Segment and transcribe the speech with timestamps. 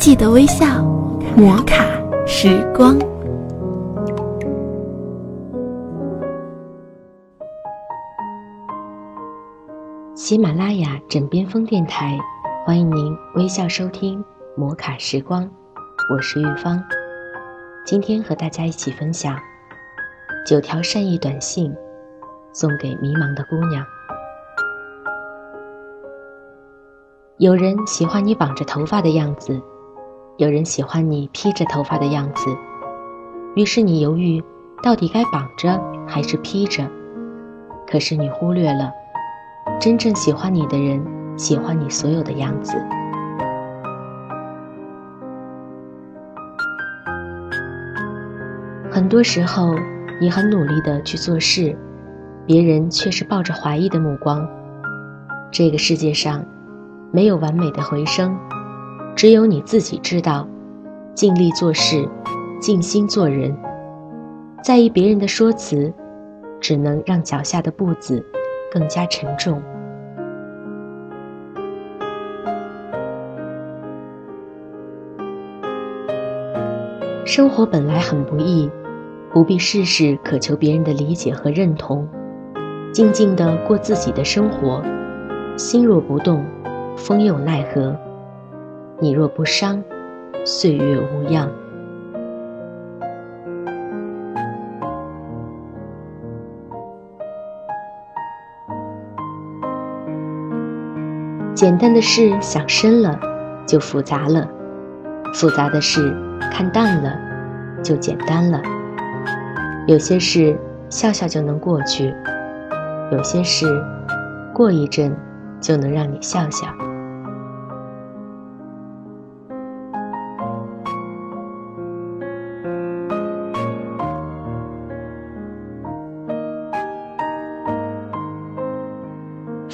[0.00, 0.82] 记得微笑，
[1.36, 1.84] 摩卡
[2.26, 2.98] 时光。
[10.14, 12.18] 喜马拉雅枕边风电台，
[12.64, 14.24] 欢迎您微笑收听
[14.56, 15.46] 摩卡时光，
[16.10, 16.82] 我是玉芳。
[17.84, 19.38] 今天和大家一起分享
[20.46, 21.70] 九条善意短信，
[22.54, 23.84] 送给迷茫的姑娘。
[27.36, 29.60] 有人喜欢你绑着头发的样子，
[30.40, 32.56] 有人喜欢你披着头发的样子，
[33.54, 34.42] 于是你犹豫，
[34.82, 36.82] 到底该绑着还是披着？
[37.86, 38.90] 可是你忽略了，
[39.78, 40.98] 真正喜欢你的人
[41.36, 42.74] 喜欢你所有的样子。
[48.90, 49.74] 很多时候，
[50.22, 51.76] 你很努力的去做事，
[52.46, 54.48] 别人却是抱着怀疑的目光。
[55.50, 56.42] 这个世界上，
[57.12, 58.34] 没有完美的回声，
[59.14, 60.46] 只有你自己知道。
[61.12, 62.08] 尽力做事，
[62.60, 63.54] 尽心做人。
[64.62, 65.92] 在意别人的说辞，
[66.60, 68.24] 只能让脚下的步子
[68.72, 69.60] 更加沉重。
[77.26, 78.70] 生活本来很不易。
[79.32, 82.08] 不必事事渴求别人的理解和认同，
[82.92, 84.82] 静静的过自己的生活，
[85.56, 86.44] 心若不动，
[86.96, 87.96] 风又奈何？
[89.02, 89.82] 你若不伤，
[90.44, 91.50] 岁月无恙。
[101.54, 103.18] 简单的事想深了，
[103.66, 104.46] 就复杂了；
[105.34, 106.14] 复杂的事
[106.52, 107.18] 看淡了，
[107.82, 108.60] 就简单了。
[109.86, 110.58] 有些事
[110.90, 112.14] 笑笑就能过去，
[113.12, 113.66] 有些事
[114.52, 115.16] 过一阵
[115.58, 116.66] 就能让你笑笑。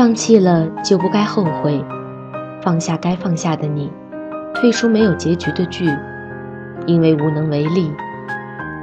[0.00, 1.84] 放弃了就不该后悔，
[2.62, 3.92] 放下该放下的你，
[4.54, 5.94] 退出没有结局的剧，
[6.86, 7.92] 因为无能为力。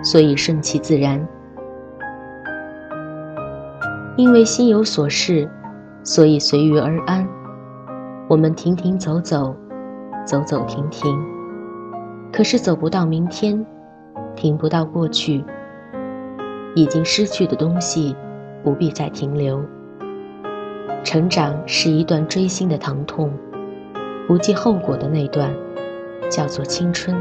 [0.04, 1.28] 所以顺其自然，
[4.16, 5.50] 因为心有所事，
[6.04, 7.28] 所以随遇而安。
[8.30, 9.56] 我们停停走走，
[10.24, 11.20] 走走停停，
[12.32, 13.66] 可是走不到明天，
[14.36, 15.44] 停不到过去。
[16.76, 18.16] 已经失去的东西，
[18.64, 19.60] 不必再停留。
[21.04, 23.32] 成长是一段锥心的疼痛，
[24.28, 25.54] 不计后果的那段，
[26.30, 27.16] 叫做青春。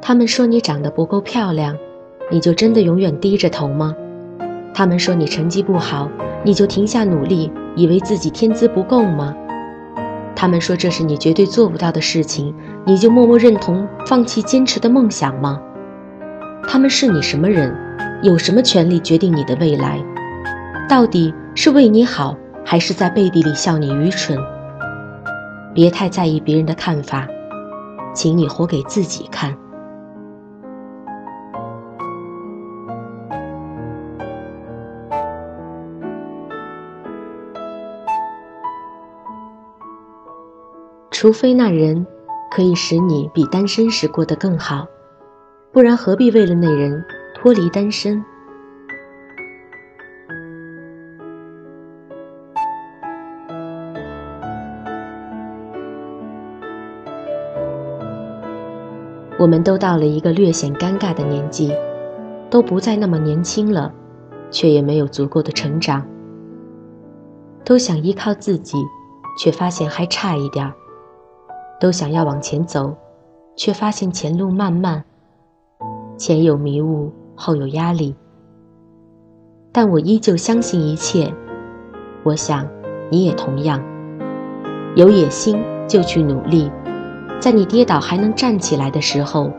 [0.00, 1.76] 他们说你长得不够漂亮，
[2.30, 3.94] 你就真的永远低着头吗？
[4.74, 6.10] 他们说你成绩不好，
[6.42, 9.36] 你就停下努力，以为自己天资不够吗？
[10.34, 12.52] 他们说这是你绝对做不到的事情，
[12.84, 15.60] 你就默默认同，放弃坚持的梦想吗？
[16.66, 17.72] 他们是你什么人？
[18.22, 20.04] 有什么权利决定你的未来？
[20.88, 24.36] 到底是为你好，还是在背地里笑你愚蠢？
[25.72, 27.26] 别太在意别人的看法，
[28.12, 29.56] 请你活给自己看。
[41.10, 42.04] 除非那人
[42.54, 44.86] 可以使你比单身时过得更好，
[45.72, 47.02] 不然何必为了那人
[47.34, 48.22] 脱离单身？
[59.38, 61.74] 我们都到了一个略显尴尬的年纪，
[62.50, 63.90] 都不再那么年轻了，
[64.50, 66.06] 却也没有足够的成长，
[67.64, 68.76] 都想依靠自己，
[69.42, 70.74] 却发现还差一点儿。
[71.82, 72.94] 都想要往前走，
[73.56, 75.02] 却发现前路漫漫，
[76.16, 78.14] 前有迷雾，后有压力。
[79.72, 81.34] 但我依旧相信一切。
[82.22, 82.68] 我想，
[83.10, 83.82] 你也同样。
[84.94, 86.70] 有野心就去努力，
[87.40, 89.50] 在你跌倒还能站起来的时候，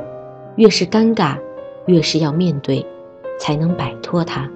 [0.55, 1.37] 越是尴尬，
[1.87, 2.87] 越是要面对，
[3.37, 4.49] 才能摆脱它。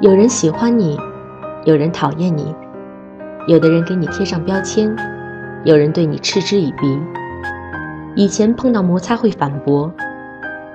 [0.00, 0.96] 有人喜欢你，
[1.64, 2.54] 有人讨厌你，
[3.48, 4.94] 有的人给你贴上标签，
[5.64, 7.00] 有人对你嗤之以鼻。
[8.14, 9.92] 以前碰到摩擦会反驳，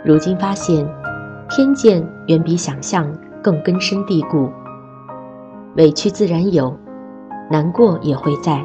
[0.03, 0.85] 如今发现，
[1.47, 3.09] 偏见远比想象
[3.41, 4.49] 更根深蒂固。
[5.77, 6.77] 委屈自然有，
[7.49, 8.61] 难过也会在，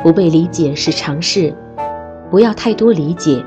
[0.00, 1.52] 不被理解是常事，
[2.30, 3.44] 不要太多理解。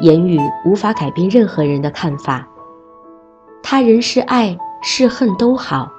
[0.00, 2.48] 言语无法改变任何人的看法。
[3.62, 5.92] 他人是爱是恨都好，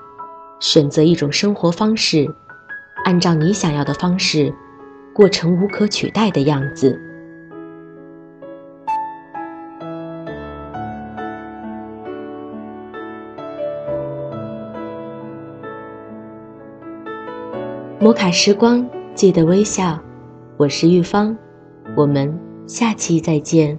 [0.59, 2.27] 选择一种生活方式，
[3.05, 4.53] 按照你想要的方式，
[5.13, 6.99] 过成无可取代的样子。
[17.99, 18.83] 摩卡时光，
[19.13, 19.99] 记得微笑。
[20.57, 21.37] 我是玉芳，
[21.95, 23.77] 我们下期再见。